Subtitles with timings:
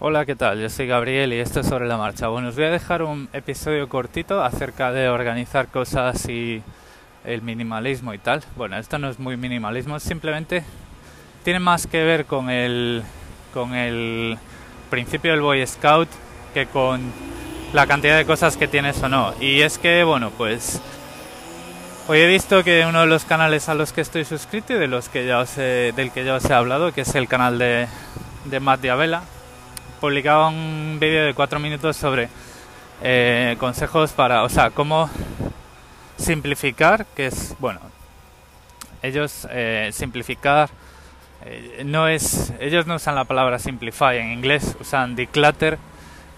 [0.00, 0.60] Hola, ¿qué tal?
[0.60, 2.28] Yo soy Gabriel y esto es sobre la marcha.
[2.28, 6.62] Bueno, os voy a dejar un episodio cortito acerca de organizar cosas y
[7.24, 8.44] el minimalismo y tal.
[8.54, 10.62] Bueno, esto no es muy minimalismo, simplemente
[11.42, 13.02] tiene más que ver con el
[13.52, 14.38] con el
[14.88, 16.08] principio del Boy Scout
[16.54, 17.00] que con
[17.72, 19.34] la cantidad de cosas que tienes o no.
[19.40, 20.80] Y es que, bueno, pues
[22.06, 24.86] hoy he visto que uno de los canales a los que estoy suscrito y de
[24.86, 27.58] los que ya os he, del que ya os he hablado, que es el canal
[27.58, 27.88] de,
[28.44, 29.24] de Matt Diabela,
[29.98, 32.28] publicaba un vídeo de cuatro minutos sobre
[33.02, 35.10] eh, consejos para, o sea, cómo
[36.16, 37.80] simplificar, que es, bueno,
[39.02, 40.70] ellos eh, simplificar
[41.44, 45.78] eh, no es, ellos no usan la palabra simplify en inglés, usan declutter,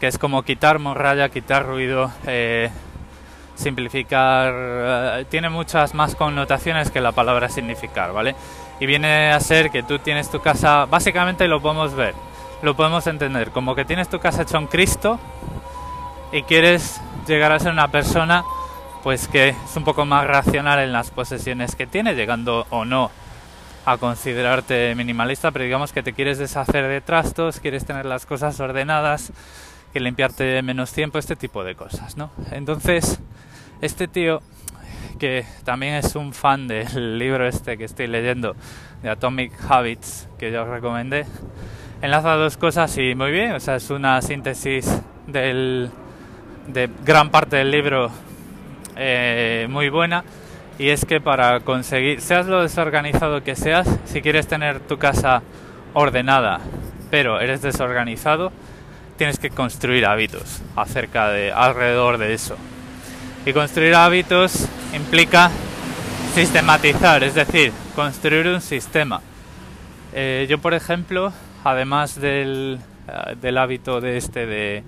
[0.00, 2.12] que es como quitar morralla, quitar ruido,
[3.56, 8.36] simplificar, tiene muchas más connotaciones que la palabra significar, ¿vale?
[8.78, 12.14] Y viene a ser que tú tienes tu casa, básicamente lo podemos ver
[12.62, 15.18] lo podemos entender como que tienes tu casa hecha un Cristo
[16.32, 18.44] y quieres llegar a ser una persona
[19.02, 23.10] pues que es un poco más racional en las posesiones que tiene, llegando o no
[23.86, 28.58] a considerarte minimalista, pero digamos que te quieres deshacer de trastos, quieres tener las cosas
[28.60, 29.32] ordenadas,
[29.92, 32.30] que limpiarte menos tiempo, este tipo de cosas, ¿no?
[32.50, 33.20] Entonces,
[33.80, 34.42] este tío
[35.18, 38.54] que también es un fan del libro este que estoy leyendo
[39.02, 41.24] de Atomic Habits que yo os recomendé,
[42.00, 45.90] enlaza dos cosas y muy bien, o sea, es una síntesis del,
[46.68, 48.10] de gran parte del libro
[48.96, 50.24] eh, muy buena
[50.78, 55.42] y es que para conseguir, seas lo desorganizado que seas, si quieres tener tu casa
[55.92, 56.60] ordenada,
[57.10, 58.52] pero eres desorganizado,
[59.16, 62.56] tienes que construir hábitos acerca de alrededor de eso.
[63.44, 65.50] Y construir hábitos implica
[66.34, 69.20] sistematizar, es decir, construir un sistema.
[70.12, 71.32] Eh, yo, por ejemplo,
[71.64, 72.78] además del,
[73.08, 74.82] eh, del hábito de este de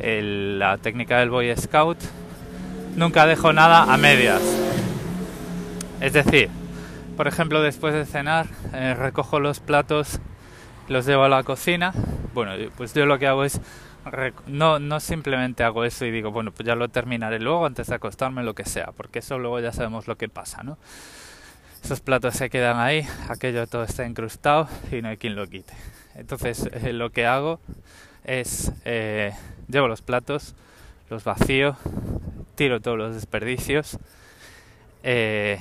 [0.00, 1.98] la técnica del Boy Scout,
[2.96, 4.42] nunca dejo nada a medias.
[6.00, 6.48] Es decir,
[7.16, 10.20] por ejemplo, después de cenar, eh, recojo los platos,
[10.88, 11.92] los llevo a la cocina.
[12.32, 13.60] Bueno, pues yo lo que hago es
[14.46, 17.94] no, no simplemente hago eso y digo, bueno, pues ya lo terminaré luego antes de
[17.94, 20.78] acostarme, lo que sea, porque eso luego ya sabemos lo que pasa, ¿no?
[21.82, 25.72] Esos platos se quedan ahí, aquello todo está incrustado y no hay quien lo quite.
[26.14, 27.60] Entonces eh, lo que hago
[28.24, 29.32] es eh,
[29.68, 30.54] llevo los platos,
[31.08, 31.76] los vacío,
[32.56, 33.98] tiro todos los desperdicios,
[35.02, 35.58] eh,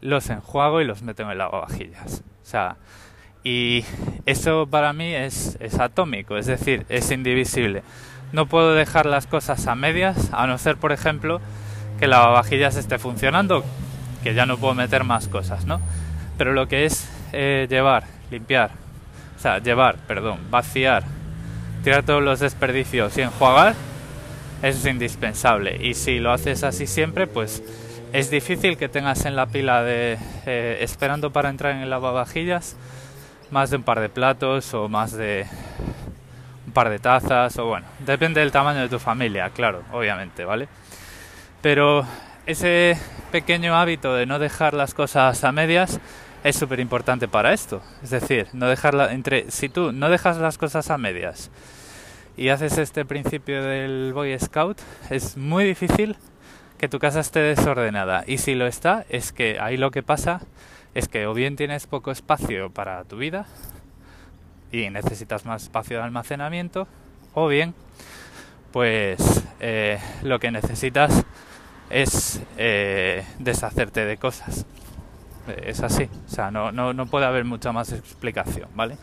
[0.00, 2.22] los enjuago y los meto en el lavavajillas.
[2.42, 2.76] O sea,
[3.44, 3.84] y
[4.24, 7.82] eso para mí es, es atómico, es decir, es indivisible.
[8.32, 11.40] No puedo dejar las cosas a medias, a no ser, por ejemplo,
[11.98, 13.64] que el lavavajillas esté funcionando,
[14.22, 15.80] que ya no puedo meter más cosas, ¿no?
[16.38, 18.70] Pero lo que es llevar, limpiar,
[19.36, 21.04] o sea, llevar, perdón, vaciar,
[21.82, 23.74] tirar todos los desperdicios y enjuagar,
[24.62, 25.84] eso es indispensable.
[25.84, 27.62] Y si lo haces así siempre, pues
[28.12, 32.76] es difícil que tengas en la pila de eh, esperando para entrar en el lavavajillas
[33.50, 35.46] más de un par de platos o más de
[36.66, 40.68] un par de tazas o bueno, depende del tamaño de tu familia, claro, obviamente, ¿vale?
[41.60, 42.06] Pero
[42.46, 42.96] ese
[43.30, 46.00] pequeño hábito de no dejar las cosas a medias
[46.44, 47.82] es súper importante para esto.
[48.02, 49.50] Es decir, no dejarla entre.
[49.50, 51.50] Si tú no dejas las cosas a medias
[52.36, 56.16] y haces este principio del Boy Scout, es muy difícil
[56.78, 58.24] que tu casa esté desordenada.
[58.26, 60.40] Y si lo está, es que ahí lo que pasa
[60.94, 63.46] es que o bien tienes poco espacio para tu vida
[64.72, 66.88] y necesitas más espacio de almacenamiento,
[67.34, 67.74] o bien,
[68.72, 71.24] pues eh, lo que necesitas
[71.92, 74.64] es eh, deshacerte de cosas.
[75.46, 78.96] Eh, es así, o sea, no, no, no puede haber mucha más explicación, ¿vale?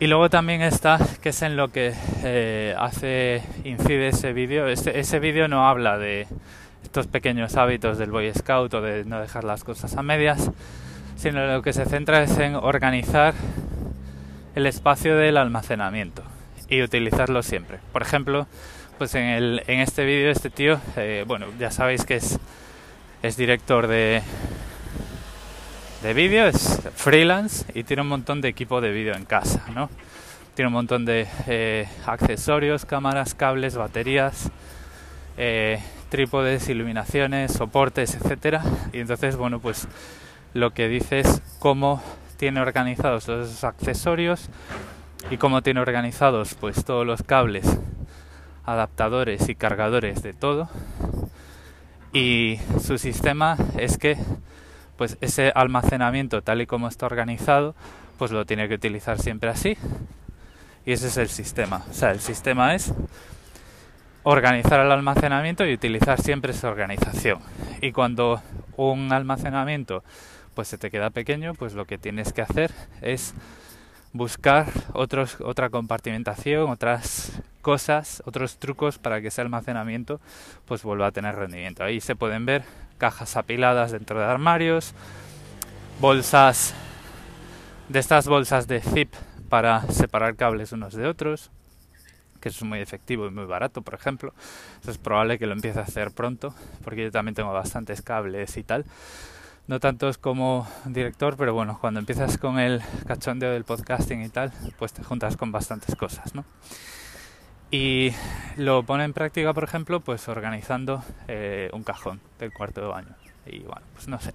[0.00, 4.98] Y luego también está, que es en lo que eh, hace, incide ese vídeo, ese,
[4.98, 6.26] ese vídeo no habla de
[6.82, 10.50] estos pequeños hábitos del Boy Scout o de no dejar las cosas a medias,
[11.16, 13.34] sino lo que se centra es en organizar
[14.54, 16.22] el espacio del almacenamiento
[16.68, 17.78] y utilizarlo siempre.
[17.92, 18.46] Por ejemplo,
[18.98, 22.38] pues en, el, en este vídeo este tío, eh, bueno, ya sabéis que es,
[23.22, 24.22] es director de,
[26.02, 29.90] de vídeo, es freelance y tiene un montón de equipo de vídeo en casa, ¿no?
[30.54, 34.50] Tiene un montón de eh, accesorios, cámaras, cables, baterías,
[35.36, 35.80] eh,
[36.10, 38.62] trípodes, iluminaciones, soportes, etcétera.
[38.92, 39.88] Y entonces, bueno, pues
[40.52, 42.00] lo que dice es cómo
[42.36, 44.48] tiene organizados todos esos accesorios
[45.30, 47.66] y cómo tiene organizados pues todos los cables,
[48.64, 50.68] adaptadores y cargadores de todo.
[52.12, 54.16] Y su sistema es que
[54.96, 57.74] pues ese almacenamiento tal y como está organizado,
[58.18, 59.76] pues lo tiene que utilizar siempre así.
[60.86, 61.84] Y ese es el sistema.
[61.90, 62.92] O sea, el sistema es
[64.22, 67.40] organizar el almacenamiento y utilizar siempre esa organización.
[67.80, 68.40] Y cuando
[68.76, 70.04] un almacenamiento
[70.54, 72.70] pues se te queda pequeño, pues lo que tienes que hacer
[73.02, 73.34] es
[74.14, 80.20] buscar otros, otra compartimentación, otras cosas, otros trucos para que ese almacenamiento
[80.66, 81.82] pues vuelva a tener rendimiento.
[81.82, 82.62] Ahí se pueden ver
[82.96, 84.94] cajas apiladas dentro de armarios,
[86.00, 86.74] bolsas
[87.88, 89.12] de estas bolsas de zip
[89.48, 91.50] para separar cables unos de otros,
[92.40, 94.32] que es muy efectivo y muy barato, por ejemplo.
[94.86, 98.62] Es probable que lo empiece a hacer pronto, porque yo también tengo bastantes cables y
[98.62, 98.84] tal
[99.66, 104.52] no tantos como director, pero bueno, cuando empiezas con el cachondeo del podcasting y tal,
[104.78, 106.44] pues te juntas con bastantes cosas, ¿no?
[107.70, 108.12] Y
[108.56, 113.16] lo pone en práctica, por ejemplo, pues organizando eh, un cajón del cuarto de baño.
[113.46, 114.32] Y bueno, pues no sé.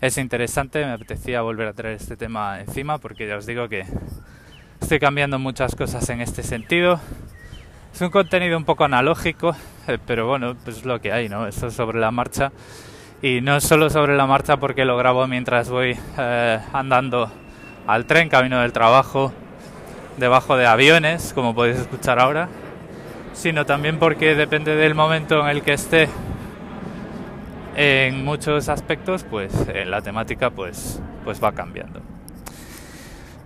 [0.00, 3.84] Es interesante, me apetecía volver a traer este tema encima porque ya os digo que
[4.80, 7.00] estoy cambiando muchas cosas en este sentido.
[7.92, 9.56] Es un contenido un poco analógico,
[9.88, 11.48] eh, pero bueno, pues es lo que hay, ¿no?
[11.48, 12.52] Esto sobre la marcha
[13.22, 17.30] y no solo sobre la marcha porque lo grabo mientras voy eh, andando
[17.86, 19.32] al tren, camino del trabajo,
[20.16, 22.48] debajo de aviones, como podéis escuchar ahora,
[23.32, 26.08] sino también porque depende del momento en el que esté
[27.76, 32.00] en muchos aspectos, pues en la temática pues, pues va cambiando.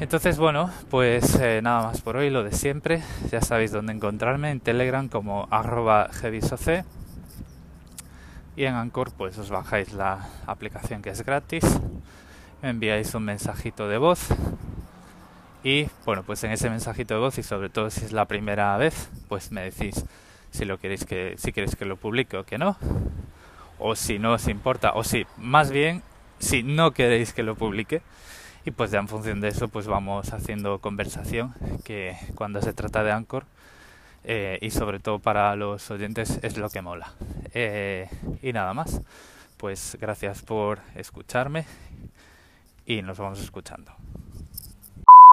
[0.00, 3.02] Entonces, bueno, pues eh, nada más por hoy, lo de siempre.
[3.30, 6.10] Ya sabéis dónde encontrarme en Telegram como arroba
[8.56, 11.64] y en Anchor pues os bajáis la aplicación que es gratis,
[12.62, 14.28] me enviáis un mensajito de voz
[15.62, 18.76] y bueno pues en ese mensajito de voz y sobre todo si es la primera
[18.76, 20.04] vez pues me decís
[20.54, 22.76] si lo queréis que si queréis que lo publique o que no.
[23.78, 26.02] O si no os importa o si más bien
[26.38, 28.02] si no queréis que lo publique.
[28.64, 31.54] Y pues ya en función de eso pues vamos haciendo conversación
[31.84, 33.44] que cuando se trata de Anchor
[34.24, 37.12] eh, y sobre todo para los oyentes es lo que mola.
[37.52, 38.08] Eh,
[38.42, 39.00] y nada más,
[39.56, 41.66] pues gracias por escucharme
[42.86, 43.92] y nos vamos escuchando.